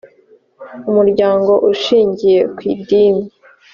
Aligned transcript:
umuryango 0.89 1.51
ushingiye 1.71 2.39
ku 2.55 2.61
idini 2.73 3.23